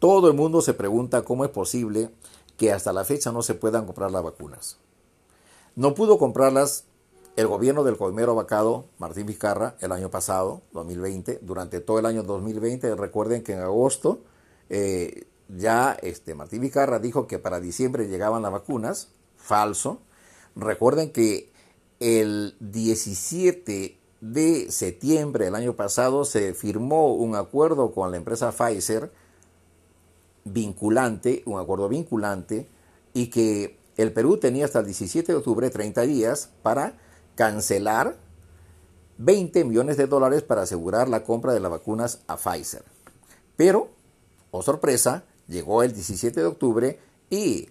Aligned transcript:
Todo 0.00 0.28
el 0.28 0.34
mundo 0.34 0.62
se 0.62 0.72
pregunta 0.72 1.22
cómo 1.22 1.44
es 1.44 1.50
posible 1.50 2.10
que 2.56 2.72
hasta 2.72 2.92
la 2.92 3.04
fecha 3.04 3.32
no 3.32 3.42
se 3.42 3.54
puedan 3.54 3.84
comprar 3.84 4.10
las 4.10 4.22
vacunas. 4.22 4.78
No 5.76 5.94
pudo 5.94 6.18
comprarlas 6.18 6.84
el 7.36 7.46
gobierno 7.46 7.84
del 7.84 7.98
colmero 7.98 8.34
vacado, 8.34 8.86
Martín 8.98 9.26
Vizcarra, 9.26 9.76
el 9.80 9.92
año 9.92 10.10
pasado, 10.10 10.62
2020, 10.72 11.40
durante 11.42 11.80
todo 11.80 11.98
el 11.98 12.06
año 12.06 12.22
2020, 12.22 12.96
recuerden 12.96 13.42
que 13.42 13.52
en 13.52 13.60
agosto 13.60 14.20
eh, 14.70 15.26
ya 15.48 15.98
este, 16.00 16.34
Martín 16.34 16.62
Vizcarra 16.62 16.98
dijo 16.98 17.26
que 17.26 17.38
para 17.38 17.60
diciembre 17.60 18.08
llegaban 18.08 18.40
las 18.40 18.52
vacunas, 18.52 19.08
falso. 19.36 20.00
Recuerden 20.56 21.12
que 21.12 21.52
el 22.00 22.56
17 22.60 23.98
de 24.22 24.70
septiembre 24.70 25.44
del 25.44 25.54
año 25.54 25.76
pasado 25.76 26.24
se 26.24 26.54
firmó 26.54 27.14
un 27.14 27.36
acuerdo 27.36 27.92
con 27.92 28.10
la 28.10 28.16
empresa 28.16 28.50
Pfizer 28.50 29.12
vinculante, 30.44 31.42
un 31.46 31.58
acuerdo 31.58 31.88
vinculante, 31.88 32.68
y 33.12 33.28
que 33.28 33.78
el 33.96 34.12
Perú 34.12 34.38
tenía 34.38 34.64
hasta 34.64 34.80
el 34.80 34.86
17 34.86 35.32
de 35.32 35.38
octubre 35.38 35.70
30 35.70 36.02
días 36.02 36.50
para 36.62 36.94
cancelar 37.34 38.16
20 39.18 39.64
millones 39.64 39.96
de 39.96 40.06
dólares 40.06 40.42
para 40.42 40.62
asegurar 40.62 41.08
la 41.08 41.24
compra 41.24 41.52
de 41.52 41.60
las 41.60 41.70
vacunas 41.70 42.20
a 42.26 42.36
Pfizer. 42.36 42.84
Pero, 43.56 43.88
oh 44.50 44.62
sorpresa, 44.62 45.24
llegó 45.46 45.82
el 45.82 45.92
17 45.92 46.40
de 46.40 46.46
octubre 46.46 46.98
y 47.28 47.68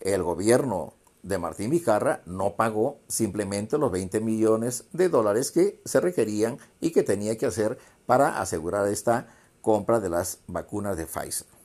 el 0.00 0.22
gobierno 0.22 0.92
de 1.22 1.38
Martín 1.38 1.70
Vizcarra 1.70 2.22
no 2.26 2.54
pagó 2.54 2.98
simplemente 3.08 3.78
los 3.78 3.90
20 3.92 4.20
millones 4.20 4.84
de 4.92 5.08
dólares 5.08 5.50
que 5.50 5.80
se 5.84 6.00
requerían 6.00 6.58
y 6.80 6.92
que 6.92 7.02
tenía 7.02 7.36
que 7.36 7.46
hacer 7.46 7.78
para 8.06 8.40
asegurar 8.40 8.86
esta 8.88 9.28
compra 9.62 10.00
de 10.00 10.10
las 10.10 10.38
vacunas 10.46 10.96
de 10.96 11.06
Pfizer. 11.06 11.59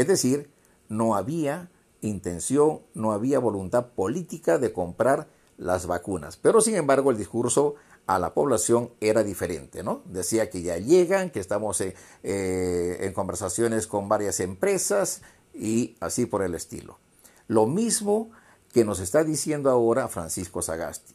Es 0.00 0.06
decir, 0.06 0.48
no 0.88 1.14
había 1.14 1.68
intención, 2.00 2.80
no 2.94 3.12
había 3.12 3.38
voluntad 3.38 3.88
política 3.88 4.56
de 4.56 4.72
comprar 4.72 5.28
las 5.58 5.86
vacunas. 5.86 6.38
Pero 6.38 6.62
sin 6.62 6.76
embargo 6.76 7.10
el 7.10 7.18
discurso 7.18 7.74
a 8.06 8.18
la 8.18 8.32
población 8.32 8.92
era 9.02 9.22
diferente, 9.22 9.82
¿no? 9.82 10.00
Decía 10.06 10.48
que 10.48 10.62
ya 10.62 10.78
llegan, 10.78 11.28
que 11.28 11.38
estamos 11.38 11.82
eh, 11.82 11.94
eh, 12.22 12.96
en 13.00 13.12
conversaciones 13.12 13.86
con 13.86 14.08
varias 14.08 14.40
empresas 14.40 15.20
y 15.52 15.98
así 16.00 16.24
por 16.24 16.42
el 16.42 16.54
estilo. 16.54 16.98
Lo 17.46 17.66
mismo 17.66 18.30
que 18.72 18.86
nos 18.86 19.00
está 19.00 19.22
diciendo 19.22 19.68
ahora 19.68 20.08
Francisco 20.08 20.62
Sagasti, 20.62 21.12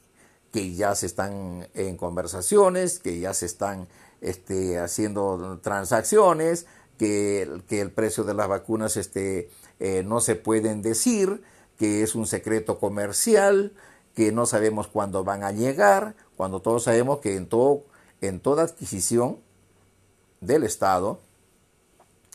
que 0.52 0.76
ya 0.76 0.94
se 0.94 1.08
están 1.08 1.68
en 1.74 1.98
conversaciones, 1.98 3.00
que 3.00 3.20
ya 3.20 3.34
se 3.34 3.48
están 3.48 3.88
este, 4.22 4.78
haciendo 4.78 5.60
transacciones, 5.64 6.68
que, 6.98 7.42
el 7.70 7.92
precio 7.92 8.24
de 8.24 8.34
las 8.34 8.48
vacunas 8.48 8.98
este, 8.98 9.50
eh, 9.80 10.04
no 10.04 10.20
se 10.22 10.36
pueden 10.36 10.82
decir, 10.82 11.44
que 11.78 12.04
es 12.04 12.16
un 12.16 12.28
secreto 12.28 12.80
comercial, 12.80 13.74
que 14.14 14.32
no 14.32 14.46
sabemos 14.46 14.88
cuándo 14.88 15.24
van 15.24 15.44
a 15.44 15.52
llegar, 15.52 16.16
cuando 16.38 16.62
todos 16.62 16.84
sabemos 16.84 17.20
que 17.20 17.36
en, 17.36 17.48
todo, 17.48 17.84
en 18.22 18.40
toda 18.40 18.64
adquisición 18.64 19.40
del 20.40 20.64
Estado, 20.64 21.20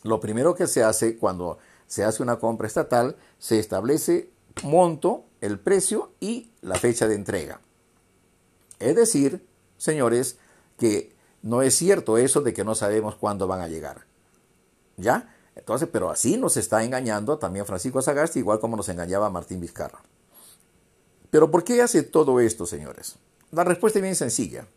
lo 0.03 0.19
primero 0.19 0.55
que 0.55 0.67
se 0.67 0.83
hace 0.83 1.17
cuando 1.17 1.57
se 1.87 2.03
hace 2.03 2.23
una 2.23 2.39
compra 2.39 2.67
estatal, 2.67 3.17
se 3.39 3.59
establece 3.59 4.29
monto, 4.63 5.25
el 5.41 5.59
precio 5.59 6.11
y 6.19 6.51
la 6.61 6.75
fecha 6.75 7.07
de 7.07 7.15
entrega. 7.15 7.59
Es 8.79 8.95
decir, 8.95 9.45
señores, 9.77 10.37
que 10.77 11.15
no 11.41 11.61
es 11.61 11.75
cierto 11.75 12.17
eso 12.17 12.41
de 12.41 12.53
que 12.53 12.63
no 12.63 12.75
sabemos 12.75 13.15
cuándo 13.15 13.47
van 13.47 13.61
a 13.61 13.67
llegar. 13.67 14.05
¿Ya? 15.01 15.35
Entonces, 15.55 15.89
pero 15.91 16.09
así 16.09 16.37
nos 16.37 16.55
está 16.57 16.83
engañando 16.83 17.37
también 17.37 17.65
Francisco 17.65 18.01
Sagasti, 18.01 18.39
igual 18.39 18.59
como 18.59 18.77
nos 18.77 18.87
engañaba 18.89 19.29
Martín 19.29 19.59
Vizcarra. 19.59 20.01
Pero 21.29 21.51
¿por 21.51 21.63
qué 21.63 21.81
hace 21.81 22.03
todo 22.03 22.39
esto, 22.39 22.65
señores? 22.65 23.15
La 23.51 23.63
respuesta 23.63 23.99
es 23.99 24.03
bien 24.03 24.15
sencilla. 24.15 24.67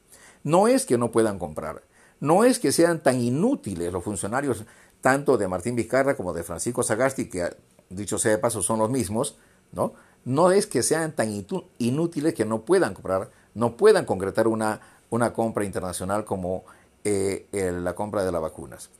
No 0.42 0.68
es 0.68 0.84
que 0.84 0.98
no 0.98 1.10
puedan 1.10 1.38
comprar, 1.38 1.82
no 2.20 2.44
es 2.44 2.58
que 2.58 2.72
sean 2.72 3.02
tan 3.02 3.20
inútiles 3.20 3.92
los 3.92 4.04
funcionarios 4.04 4.64
tanto 5.00 5.36
de 5.36 5.48
Martín 5.48 5.76
Vizcarra 5.76 6.16
como 6.16 6.32
de 6.32 6.42
Francisco 6.42 6.82
Sagasti, 6.82 7.28
que 7.28 7.54
dicho 7.90 8.18
sea 8.18 8.32
de 8.32 8.38
paso 8.38 8.62
son 8.62 8.78
los 8.78 8.90
mismos, 8.90 9.36
¿no? 9.72 9.94
No 10.24 10.50
es 10.50 10.66
que 10.66 10.82
sean 10.82 11.12
tan 11.12 11.44
inútiles 11.78 12.34
que 12.34 12.44
no 12.44 12.62
puedan 12.62 12.94
comprar, 12.94 13.30
no 13.54 13.76
puedan 13.76 14.06
concretar 14.06 14.48
una, 14.48 14.80
una 15.10 15.32
compra 15.32 15.64
internacional 15.64 16.24
como 16.24 16.64
eh, 17.04 17.46
la 17.52 17.94
compra 17.94 18.24
de 18.24 18.32
las 18.32 18.40
vacunas. 18.40 18.90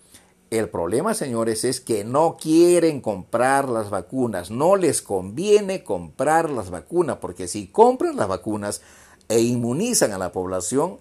El 0.55 0.69
problema, 0.69 1.15
señores, 1.15 1.65
es 1.65 1.81
que 1.81 2.05
no 2.05 2.37
quieren 2.41 3.01
comprar 3.01 3.69
las 3.69 3.91
vacunas, 3.91 4.53
no 4.53 4.77
les 4.77 5.03
conviene 5.03 5.83
comprar 5.83 6.49
las 6.49 6.71
vacunas, 6.71 7.17
porque 7.17 7.49
si 7.49 7.67
compran 7.67 8.15
las 8.15 8.29
vacunas 8.29 8.81
e 9.29 9.41
inmunizan 9.41 10.13
a 10.13 10.19
la 10.19 10.31
población, 10.31 10.99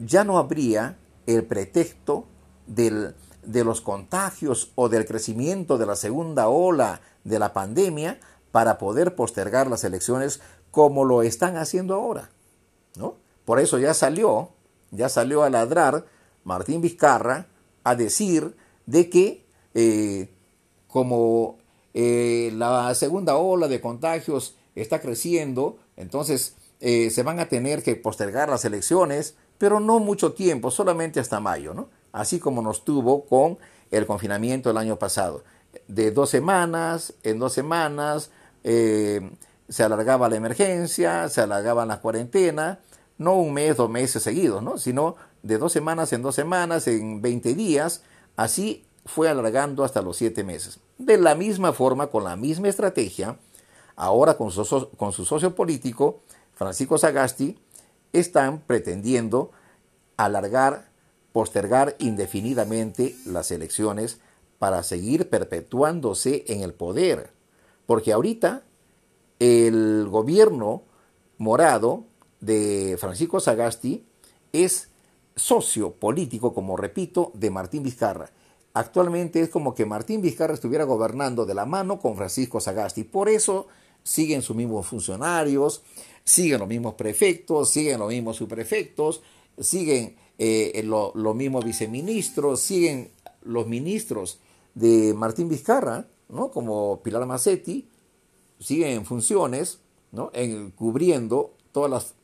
ya 0.00 0.24
no 0.24 0.38
habría 0.38 0.98
el 1.28 1.44
pretexto 1.44 2.24
de 2.66 3.14
los 3.62 3.80
contagios 3.80 4.72
o 4.74 4.88
del 4.88 5.06
crecimiento 5.06 5.78
de 5.78 5.86
la 5.86 5.94
segunda 5.94 6.48
ola 6.48 7.00
de 7.22 7.38
la 7.38 7.52
pandemia 7.52 8.18
para 8.50 8.78
poder 8.78 9.14
postergar 9.14 9.68
las 9.68 9.84
elecciones 9.84 10.40
como 10.72 11.04
lo 11.04 11.22
están 11.22 11.58
haciendo 11.58 11.94
ahora. 11.94 12.30
¿no? 12.96 13.14
Por 13.44 13.60
eso 13.60 13.78
ya 13.78 13.94
salió, 13.94 14.48
ya 14.90 15.08
salió 15.08 15.44
a 15.44 15.50
ladrar 15.50 16.06
Martín 16.42 16.80
Vizcarra 16.80 17.46
a 17.84 17.94
decir 17.94 18.56
de 18.86 19.10
que 19.10 19.44
eh, 19.74 20.28
como 20.88 21.58
eh, 21.92 22.52
la 22.54 22.94
segunda 22.94 23.36
ola 23.36 23.68
de 23.68 23.80
contagios 23.80 24.56
está 24.74 25.00
creciendo, 25.00 25.78
entonces 25.96 26.54
eh, 26.80 27.10
se 27.10 27.22
van 27.22 27.40
a 27.40 27.48
tener 27.48 27.82
que 27.82 27.96
postergar 27.96 28.48
las 28.48 28.64
elecciones, 28.64 29.34
pero 29.58 29.80
no 29.80 29.98
mucho 29.98 30.32
tiempo, 30.32 30.70
solamente 30.70 31.20
hasta 31.20 31.40
mayo, 31.40 31.74
¿no? 31.74 31.88
así 32.12 32.38
como 32.38 32.62
nos 32.62 32.84
tuvo 32.84 33.24
con 33.24 33.58
el 33.90 34.06
confinamiento 34.06 34.70
el 34.70 34.76
año 34.76 34.98
pasado. 34.98 35.42
De 35.88 36.12
dos 36.12 36.30
semanas, 36.30 37.14
en 37.24 37.38
dos 37.38 37.52
semanas 37.52 38.30
se 38.62 39.82
alargaba 39.82 40.28
la 40.28 40.36
emergencia, 40.36 41.28
se 41.28 41.40
alargaba 41.40 41.84
la 41.84 42.00
cuarentena, 42.00 42.80
no 43.18 43.34
un 43.34 43.52
mes, 43.52 43.76
dos 43.76 43.90
meses 43.90 44.22
seguidos, 44.22 44.62
¿no? 44.62 44.78
sino 44.78 45.16
de 45.42 45.58
dos 45.58 45.72
semanas 45.72 46.12
en 46.12 46.22
dos 46.22 46.34
semanas, 46.34 46.86
en 46.88 47.20
20 47.20 47.54
días, 47.54 48.02
así 48.36 48.86
fue 49.04 49.28
alargando 49.28 49.84
hasta 49.84 50.02
los 50.02 50.16
siete 50.16 50.44
meses. 50.44 50.78
De 50.98 51.18
la 51.18 51.34
misma 51.34 51.72
forma, 51.72 52.08
con 52.08 52.24
la 52.24 52.36
misma 52.36 52.68
estrategia, 52.68 53.38
ahora 53.96 54.36
con 54.36 54.50
su, 54.50 54.64
socio 54.64 55.54
político, 55.54 56.20
Francisco 56.54 56.98
Sagasti, 56.98 57.58
están 58.12 58.60
pretendiendo 58.60 59.50
alargar 60.16 60.92
postergar 61.32 61.96
indefinidamente 61.98 63.16
las 63.26 63.50
elecciones 63.50 64.20
para 64.60 64.84
seguir 64.84 65.28
perpetuándose 65.28 66.44
en 66.46 66.62
el 66.62 66.72
poder. 66.72 67.32
Porque 67.86 68.12
ahorita 68.12 68.62
el 69.40 70.06
gobierno 70.08 70.84
morado 71.38 72.04
de 72.40 72.96
Francisco 73.00 73.40
Sagasti 73.40 74.06
es 74.52 74.90
socio 75.36 75.92
político, 75.92 76.54
como 76.54 76.76
repito, 76.76 77.32
de 77.34 77.50
Martín 77.50 77.82
Vizcarra. 77.82 78.30
Actualmente 78.72 79.40
es 79.40 79.48
como 79.48 79.74
que 79.74 79.86
Martín 79.86 80.20
Vizcarra 80.20 80.54
estuviera 80.54 80.84
gobernando 80.84 81.46
de 81.46 81.54
la 81.54 81.66
mano 81.66 82.00
con 82.00 82.16
Francisco 82.16 82.60
Sagasti. 82.60 83.04
Por 83.04 83.28
eso 83.28 83.68
siguen 84.02 84.42
sus 84.42 84.56
mismos 84.56 84.86
funcionarios, 84.86 85.82
siguen 86.24 86.60
los 86.60 86.68
mismos 86.68 86.94
prefectos, 86.94 87.70
siguen 87.70 88.00
los 88.00 88.08
mismos 88.08 88.36
subprefectos, 88.36 89.22
siguen 89.58 90.16
eh, 90.38 90.82
los 90.84 91.14
lo 91.14 91.34
mismos 91.34 91.64
viceministros, 91.64 92.60
siguen 92.60 93.12
los 93.42 93.66
ministros 93.66 94.40
de 94.74 95.14
Martín 95.14 95.48
Vizcarra, 95.48 96.08
¿no? 96.28 96.50
como 96.50 97.00
Pilar 97.02 97.26
Macetti, 97.26 97.88
siguen 98.58 98.88
en 98.88 99.04
funciones, 99.04 99.78
¿no? 100.10 100.30
en, 100.34 100.70
cubriendo 100.70 101.54
todas 101.72 101.90
las, 101.90 102.14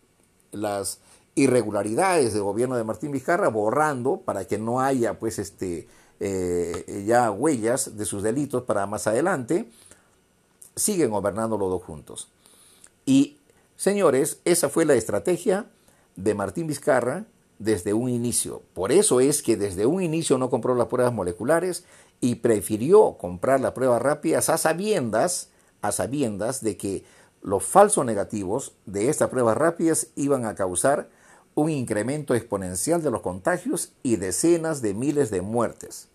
las 0.50 0.98
irregularidades 1.34 2.34
del 2.34 2.42
gobierno 2.42 2.76
de 2.76 2.84
Martín 2.84 3.12
Vizcarra, 3.12 3.48
borrando 3.48 4.18
para 4.18 4.46
que 4.46 4.58
no 4.58 4.80
haya 4.80 5.18
pues 5.18 5.38
este 5.38 5.88
eh, 6.18 7.04
ya 7.06 7.30
huellas 7.30 7.96
de 7.96 8.04
sus 8.04 8.22
delitos 8.22 8.64
para 8.64 8.86
más 8.86 9.06
adelante, 9.06 9.70
siguen 10.76 11.10
gobernando 11.10 11.56
los 11.56 11.70
dos 11.70 11.82
juntos. 11.82 12.28
Y 13.06 13.38
señores, 13.76 14.40
esa 14.44 14.68
fue 14.68 14.84
la 14.84 14.94
estrategia 14.94 15.66
de 16.16 16.34
Martín 16.34 16.66
Vizcarra 16.66 17.24
desde 17.58 17.92
un 17.94 18.08
inicio. 18.08 18.62
Por 18.74 18.92
eso 18.92 19.20
es 19.20 19.42
que 19.42 19.56
desde 19.56 19.86
un 19.86 20.02
inicio 20.02 20.38
no 20.38 20.50
compró 20.50 20.74
las 20.74 20.88
pruebas 20.88 21.12
moleculares 21.12 21.84
y 22.20 22.36
prefirió 22.36 23.16
comprar 23.18 23.60
las 23.60 23.72
pruebas 23.72 24.02
rápidas 24.02 24.48
a 24.48 24.58
sabiendas, 24.58 25.48
a 25.82 25.92
sabiendas 25.92 26.62
de 26.62 26.76
que 26.76 27.04
los 27.42 27.64
falsos 27.64 28.04
negativos 28.04 28.74
de 28.84 29.08
estas 29.08 29.30
pruebas 29.30 29.56
rápidas 29.56 30.08
iban 30.16 30.44
a 30.44 30.54
causar 30.54 31.08
un 31.60 31.70
incremento 31.70 32.34
exponencial 32.34 33.02
de 33.02 33.10
los 33.10 33.20
contagios 33.20 33.92
y 34.02 34.16
decenas 34.16 34.80
de 34.80 34.94
miles 34.94 35.30
de 35.30 35.42
muertes. 35.42 36.08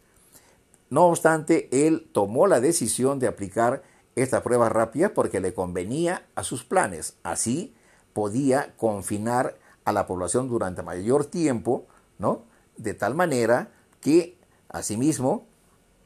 No 0.89 1.05
obstante, 1.05 1.69
él 1.71 2.07
tomó 2.11 2.47
la 2.47 2.59
decisión 2.59 3.19
de 3.19 3.27
aplicar 3.27 3.83
esta 4.15 4.41
prueba 4.41 4.69
rápida 4.69 5.13
porque 5.13 5.39
le 5.39 5.53
convenía 5.53 6.25
a 6.33 6.43
sus 6.43 6.63
planes. 6.63 7.17
Así 7.21 7.75
podía 8.13 8.75
confinar 8.77 9.57
a 9.83 9.91
la 9.91 10.07
población 10.07 10.49
durante 10.49 10.81
mayor 10.81 11.25
tiempo, 11.25 11.85
¿no? 12.17 12.41
De 12.77 12.95
tal 12.95 13.13
manera 13.13 13.71
que, 14.01 14.37
asimismo, 14.69 15.45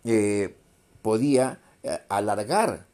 eh, 0.04 0.56
podía 1.02 1.62
eh, 1.84 2.00
alargar 2.10 2.88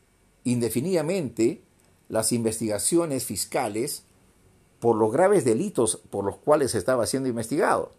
indefinidamente 0.44 1.64
las 2.08 2.32
investigaciones 2.32 3.26
fiscales 3.26 4.04
por 4.80 4.96
los 4.96 5.12
graves 5.12 5.46
delitos 5.46 6.02
por 6.10 6.26
los 6.26 6.38
cuales 6.38 6.76
estaba 6.76 7.06
siendo 7.06 7.30
investigado. 7.30 7.92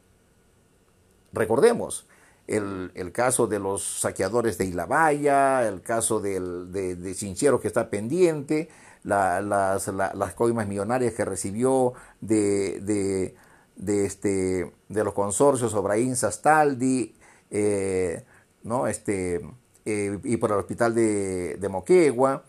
Recordemos, 1.33 2.07
el, 2.47 3.11
caso 3.13 3.47
de 3.47 3.59
los 3.59 4.01
saqueadores 4.01 4.59
de 4.59 4.67
Ilabaya, 4.67 5.67
el 5.67 5.83
caso 5.83 6.21
del, 6.21 6.73
de, 6.73 6.97
de 6.97 7.15
que 7.61 7.69
está 7.69 7.91
pendiente, 7.91 8.69
las, 9.03 10.35
coimas 10.35 10.67
millonarias 10.67 11.15
que 11.15 11.25
recibió 11.25 11.95
de, 12.21 13.35
de, 13.77 14.07
este, 14.07 14.73
de 14.89 15.05
los 15.05 15.15
consorcios 15.15 15.75
Obraín 15.75 16.17
Sastaldi, 16.17 17.15
eh, 17.51 18.25
¿no? 18.63 18.87
este, 18.87 19.41
eh, 19.85 20.19
y 20.25 20.37
por 20.37 20.51
el 20.51 20.59
hospital 20.59 20.95
de, 20.95 21.57
de 21.57 21.69
Moquegua. 21.69 22.45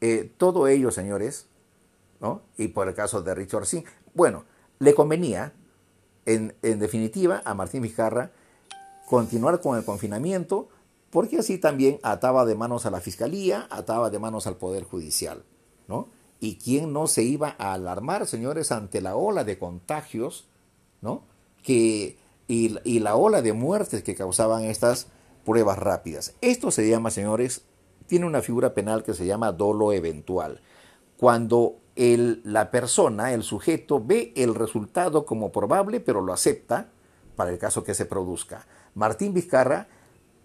Eh, 0.00 0.32
todo 0.38 0.66
ello, 0.66 0.90
señores, 0.90 1.46
¿no? 2.20 2.42
y 2.56 2.68
por 2.68 2.88
el 2.88 2.94
caso 2.94 3.22
de 3.22 3.34
Richard 3.34 3.66
Singh, 3.66 3.84
bueno, 4.14 4.44
le 4.78 4.94
convenía, 4.94 5.52
en, 6.26 6.54
en 6.62 6.78
definitiva, 6.78 7.42
a 7.44 7.54
Martín 7.54 7.82
Vizcarra 7.82 8.32
continuar 9.10 9.60
con 9.60 9.76
el 9.76 9.84
confinamiento, 9.84 10.68
porque 11.10 11.38
así 11.38 11.58
también 11.58 11.98
ataba 12.02 12.44
de 12.44 12.54
manos 12.54 12.86
a 12.86 12.90
la 12.90 13.00
fiscalía, 13.00 13.66
ataba 13.70 14.10
de 14.10 14.18
manos 14.18 14.46
al 14.46 14.56
Poder 14.56 14.84
Judicial. 14.84 15.42
¿no? 15.88 16.08
¿Y 16.38 16.56
quién 16.56 16.92
no 16.92 17.08
se 17.08 17.24
iba 17.24 17.56
a 17.58 17.72
alarmar, 17.72 18.26
señores, 18.26 18.70
ante 18.70 19.00
la 19.00 19.16
ola 19.16 19.42
de 19.42 19.58
contagios 19.58 20.46
¿no? 21.00 21.24
que, 21.62 22.16
y, 22.46 22.76
y 22.84 23.00
la 23.00 23.16
ola 23.16 23.42
de 23.42 23.52
muertes 23.52 24.04
que 24.04 24.14
causaban 24.14 24.62
estas 24.62 25.08
pruebas 25.44 25.78
rápidas? 25.78 26.34
Esto 26.40 26.70
se 26.70 26.88
llama, 26.88 27.10
señores, 27.10 27.62
tiene 28.06 28.26
una 28.26 28.42
figura 28.42 28.72
penal 28.72 29.02
que 29.02 29.14
se 29.14 29.26
llama 29.26 29.50
dolo 29.52 29.92
eventual. 29.92 30.60
Cuando 31.16 31.80
la 32.00 32.70
persona, 32.70 33.34
el 33.34 33.42
sujeto, 33.42 34.02
ve 34.02 34.32
el 34.34 34.54
resultado 34.54 35.26
como 35.26 35.52
probable, 35.52 36.00
pero 36.00 36.22
lo 36.22 36.32
acepta 36.32 36.88
para 37.36 37.50
el 37.50 37.58
caso 37.58 37.84
que 37.84 37.92
se 37.92 38.06
produzca. 38.06 38.66
Martín 38.94 39.34
Vizcarra 39.34 39.86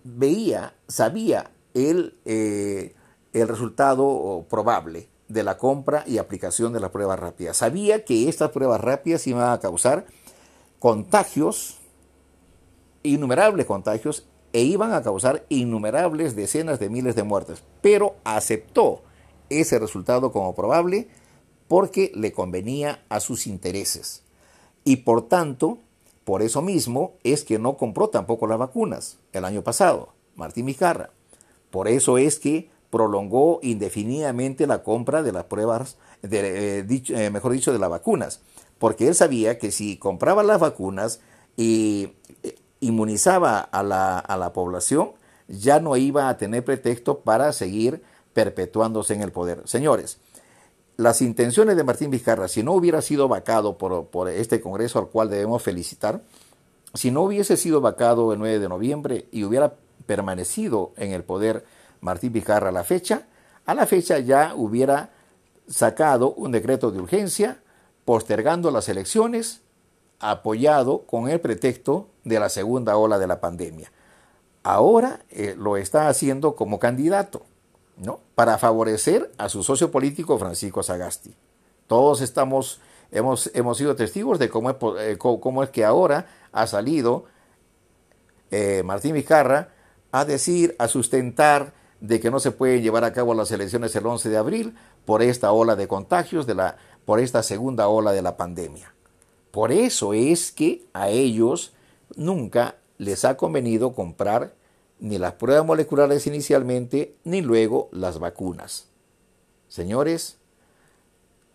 veía, 0.04 0.74
sabía 0.90 1.52
el, 1.74 2.18
eh, 2.25 2.94
el 3.31 3.48
resultado 3.48 4.46
probable 4.50 5.07
de 5.30 5.44
la 5.44 5.57
compra 5.57 6.04
y 6.06 6.18
aplicación 6.18 6.74
de 6.74 6.81
la 6.81 6.92
prueba 6.92 7.16
rápida. 7.16 7.54
Sabía 7.54 8.04
que 8.04 8.28
estas 8.28 8.51
pruebas 8.51 8.81
rápidas 8.81 9.25
iban 9.25 9.50
a 9.50 9.60
causar 9.62 10.06
contagios, 10.80 11.78
innumerables 13.01 13.66
contagios, 13.66 14.28
e 14.51 14.62
iban 14.63 14.92
a 14.92 15.04
causar 15.04 15.46
innumerables 15.48 16.36
decenas 16.36 16.80
de 16.80 16.90
miles 16.90 17.16
de 17.16 17.24
muertes, 17.24 17.63
pero 17.81 18.16
aceptó 18.25 19.04
ese 19.50 19.80
resultado 19.80 20.31
como 20.31 20.54
probable 20.54 21.08
porque 21.67 22.12
le 22.15 22.31
convenía 22.31 23.03
a 23.09 23.19
sus 23.19 23.47
intereses. 23.47 24.23
Y 24.83 24.97
por 24.97 25.27
tanto, 25.27 25.79
por 26.23 26.41
eso 26.41 26.62
mismo 26.62 27.13
es 27.23 27.44
que 27.44 27.59
no 27.59 27.77
compró 27.77 28.09
tampoco 28.09 28.47
las 28.47 28.59
vacunas 28.59 29.17
el 29.33 29.45
año 29.45 29.63
pasado, 29.63 30.09
Martín 30.35 30.65
Mijarra. 30.65 31.12
Por 31.71 31.88
eso 31.88 32.17
es 32.17 32.39
que 32.39 32.69
prolongó 32.89 33.59
indefinidamente 33.62 34.67
la 34.67 34.83
compra 34.83 35.23
de 35.23 35.31
las 35.31 35.45
pruebas, 35.45 35.97
eh, 36.23 36.85
eh, 36.88 37.29
mejor 37.29 37.51
dicho, 37.51 37.73
de 37.73 37.79
las 37.79 37.89
vacunas, 37.89 38.41
porque 38.79 39.07
él 39.07 39.15
sabía 39.15 39.57
que 39.57 39.71
si 39.71 39.97
compraba 39.97 40.44
las 40.44 40.59
vacunas 40.59 41.19
y 41.57 42.13
eh, 42.44 42.56
inmunizaba 42.79 43.59
a 43.59 43.83
la 43.83 44.53
población, 44.53 45.12
ya 45.47 45.79
no 45.79 45.97
iba 45.97 46.29
a 46.29 46.38
tener 46.38 46.63
pretexto 46.63 47.19
para 47.19 47.51
seguir 47.53 48.01
perpetuándose 48.33 49.13
en 49.13 49.21
el 49.21 49.31
poder. 49.31 49.62
Señores, 49.65 50.19
las 50.97 51.21
intenciones 51.21 51.75
de 51.75 51.83
Martín 51.83 52.09
Vizcarra, 52.09 52.47
si 52.47 52.63
no 52.63 52.74
hubiera 52.74 53.01
sido 53.01 53.27
vacado 53.27 53.77
por, 53.77 54.30
este 54.30 54.62
Congreso 54.62 55.00
al 55.00 55.07
cual 55.07 55.30
debemos 55.30 55.62
felicitar, 55.62 56.21
si 56.94 57.12
no 57.12 57.24
hubiese 57.24 57.57
sido 57.57 57.81
vacado 57.81 58.31
el 58.31 58.39
9 58.39 58.59
de 58.59 58.69
noviembre 58.69 59.27
y 59.31 59.44
hubiera 59.44 59.75
permanecido 60.06 60.94
en 60.95 61.12
el 61.12 61.24
poder 61.24 61.65
Martín 62.00 62.31
Vizcarra 62.31 62.69
a 62.69 62.71
la 62.71 62.83
fecha, 62.83 63.27
a 63.65 63.74
la 63.74 63.86
fecha 63.86 64.19
ya 64.19 64.53
hubiera 64.56 65.12
sacado 65.68 66.33
un 66.33 66.51
decreto 66.51 66.92
de 66.92 67.00
urgencia 67.00 67.59
postergando 68.06 68.71
las 68.71 68.88
elecciones 68.88 69.62
apoyado 70.19 71.01
con 71.01 71.30
el 71.30 71.41
pretexto 71.41 72.07
de 72.24 72.39
la 72.39 72.50
segunda 72.50 72.95
ola 72.95 73.19
de 73.19 73.27
la 73.27 73.41
pandemia. 73.41 73.91
Ahora 74.63 75.19
eh, 75.30 75.56
lo 75.57 75.77
está 75.77 76.07
haciendo 76.07 76.56
como 76.56 76.80
candidato. 76.80 77.45
¿No? 77.97 78.19
para 78.36 78.57
favorecer 78.57 79.31
a 79.38 79.50
su 79.50 79.63
socio 79.63 79.92
político 79.92 80.38
Francisco 80.38 80.83
Sagasti. 80.83 81.36
Todos 81.88 82.21
estamos, 82.21 82.81
hemos, 83.12 83.51
hemos 83.53 83.77
sido 83.77 83.95
testigos 83.95 84.39
de 84.39 84.50
cómo 84.50 84.69
es, 84.69 84.75
eh, 85.00 85.18
cómo 85.18 85.63
es 85.63 85.69
que 85.69 85.86
ahora 85.86 86.27
ha 86.51 86.68
salido 86.68 87.25
eh, 88.51 88.83
Martín 88.83 89.13
Vizcarra 89.13 89.69
a 90.12 90.25
decir, 90.25 90.75
a 90.80 90.88
sustentar 90.88 91.74
de 92.00 92.19
que 92.19 92.31
no 92.31 92.39
se 92.39 92.51
pueden 92.51 92.81
llevar 92.81 93.03
a 93.03 93.13
cabo 93.13 93.33
las 93.33 93.51
elecciones 93.51 93.95
el 93.95 94.06
11 94.06 94.30
de 94.30 94.38
abril 94.38 94.75
por 95.06 95.21
esta 95.21 95.51
ola 95.51 95.75
de 95.75 95.88
contagios, 95.88 96.45
de 96.45 96.56
la, 96.56 96.77
por 97.06 97.19
esta 97.19 97.44
segunda 97.44 97.88
ola 97.88 98.12
de 98.12 98.21
la 98.21 98.38
pandemia. 98.38 98.94
Por 99.51 99.71
eso 99.71 100.13
es 100.13 100.51
que 100.51 100.86
a 100.94 101.09
ellos 101.09 101.74
nunca 102.15 102.75
les 102.98 103.25
ha 103.25 103.38
convenido 103.38 103.94
comprar 103.94 104.53
ni 105.00 105.18
las 105.18 105.33
pruebas 105.33 105.65
moleculares 105.65 106.27
inicialmente, 106.27 107.15
ni 107.24 107.42
luego 107.42 107.89
las 107.92 108.19
vacunas. 108.19 108.88
Señores, 109.68 110.38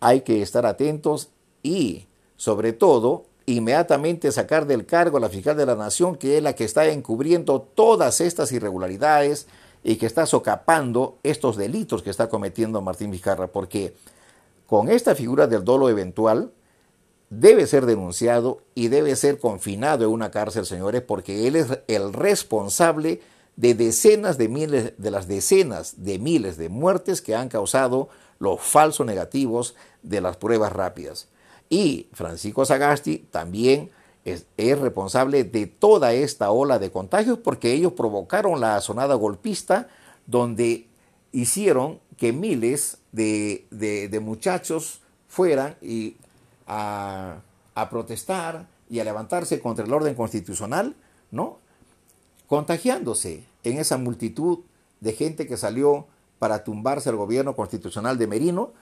hay 0.00 0.22
que 0.22 0.42
estar 0.42 0.66
atentos 0.66 1.30
y, 1.62 2.06
sobre 2.36 2.72
todo, 2.72 3.24
inmediatamente 3.46 4.32
sacar 4.32 4.66
del 4.66 4.86
cargo 4.86 5.16
a 5.16 5.20
la 5.20 5.28
fiscal 5.28 5.56
de 5.56 5.66
la 5.66 5.74
Nación, 5.74 6.16
que 6.16 6.36
es 6.36 6.42
la 6.42 6.54
que 6.54 6.64
está 6.64 6.86
encubriendo 6.86 7.60
todas 7.60 8.20
estas 8.20 8.52
irregularidades 8.52 9.46
y 9.82 9.96
que 9.96 10.06
está 10.06 10.26
socapando 10.26 11.18
estos 11.22 11.56
delitos 11.56 12.02
que 12.02 12.10
está 12.10 12.28
cometiendo 12.28 12.82
Martín 12.82 13.10
Vizcarra, 13.10 13.48
porque 13.48 13.94
con 14.66 14.88
esta 14.88 15.14
figura 15.14 15.46
del 15.46 15.64
dolo 15.64 15.88
eventual 15.88 16.52
debe 17.30 17.66
ser 17.66 17.86
denunciado 17.86 18.62
y 18.74 18.88
debe 18.88 19.16
ser 19.16 19.38
confinado 19.38 20.04
en 20.04 20.10
una 20.10 20.30
cárcel, 20.30 20.66
señores, 20.66 21.02
porque 21.02 21.46
él 21.46 21.56
es 21.56 21.78
el 21.86 22.12
responsable 22.12 23.20
de 23.56 23.74
decenas 23.74 24.36
de 24.36 24.48
miles, 24.48 24.92
de 24.98 25.10
las 25.10 25.28
decenas 25.28 26.04
de 26.04 26.18
miles 26.18 26.56
de 26.56 26.68
muertes 26.68 27.22
que 27.22 27.34
han 27.34 27.48
causado 27.48 28.08
los 28.38 28.60
falsos 28.60 29.06
negativos 29.06 29.74
de 30.02 30.20
las 30.20 30.36
pruebas 30.36 30.72
rápidas. 30.72 31.28
Y 31.68 32.08
Francisco 32.12 32.64
Sagasti 32.64 33.18
también 33.30 33.90
es, 34.24 34.46
responsable 34.56 35.44
de 35.44 35.66
toda 35.66 36.12
esta 36.12 36.50
ola 36.50 36.78
de 36.78 36.90
contagios 36.90 37.38
porque 37.38 37.72
ellos 37.72 37.92
provocaron 37.92 38.60
la 38.60 38.80
sonada 38.80 39.14
golpista 39.14 39.88
donde 40.26 40.86
hicieron 41.32 42.00
que 42.16 42.32
miles 42.32 42.98
de, 43.12 43.66
de, 43.70 44.20
muchachos 44.20 45.00
fueran 45.28 45.76
y 45.80 46.16
a, 46.70 47.42
protestar 47.90 48.68
y 48.88 49.00
a 49.00 49.04
levantarse 49.04 49.60
contra 49.60 49.84
el 49.84 49.92
orden 49.92 50.14
constitucional, 50.14 50.94
¿no? 51.30 51.58
contagiándose 52.46 53.44
en 53.64 53.78
esa 53.78 53.96
multitud 53.96 54.60
de 55.00 55.12
gente 55.12 55.46
que 55.46 55.56
salió 55.56 56.06
para 56.38 56.62
tumbarse 56.62 57.08
al 57.08 57.16
gobierno 57.16 57.56
constitucional 57.56 58.18
de 58.18 58.26
Merino 58.26 58.72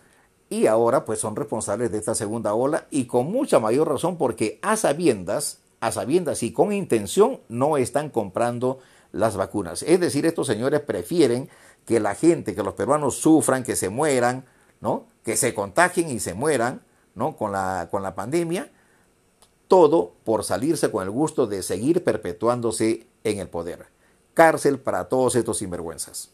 y 0.50 0.66
ahora 0.66 1.04
pues 1.04 1.20
son 1.20 1.36
responsables 1.36 1.92
de 1.92 1.98
esta 1.98 2.14
segunda 2.14 2.54
ola 2.54 2.86
y 2.90 3.04
con 3.04 3.30
mucha 3.30 3.60
mayor 3.60 3.88
razón 3.88 4.16
porque 4.16 4.58
a 4.62 4.76
sabiendas, 4.76 5.58
a 5.80 5.92
sabiendas 5.92 6.42
y 6.42 6.52
con 6.52 6.72
intención 6.72 7.40
no 7.48 7.76
están 7.76 8.10
comprando 8.10 8.80
las 9.12 9.36
vacunas. 9.36 9.82
Es 9.82 10.00
decir, 10.00 10.26
estos 10.26 10.46
señores 10.46 10.80
prefieren 10.80 11.48
que 11.86 12.00
la 12.00 12.14
gente, 12.14 12.54
que 12.54 12.62
los 12.62 12.74
peruanos 12.74 13.16
sufran, 13.16 13.62
que 13.62 13.76
se 13.76 13.88
mueran, 13.90 14.44
¿no? 14.80 15.06
Que 15.24 15.36
se 15.36 15.54
contagien 15.54 16.10
y 16.10 16.20
se 16.20 16.34
mueran, 16.34 16.82
¿no? 17.18 17.36
Con 17.36 17.52
la, 17.52 17.88
con 17.90 18.02
la 18.02 18.14
pandemia, 18.14 18.70
todo 19.66 20.12
por 20.24 20.44
salirse 20.44 20.90
con 20.90 21.02
el 21.04 21.10
gusto 21.10 21.46
de 21.46 21.62
seguir 21.62 22.02
perpetuándose 22.04 23.06
en 23.24 23.38
el 23.38 23.48
poder. 23.48 23.86
Cárcel 24.32 24.78
para 24.78 25.08
todos 25.08 25.34
estos 25.36 25.58
sinvergüenzas. 25.58 26.30